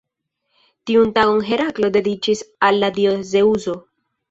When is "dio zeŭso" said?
2.99-3.79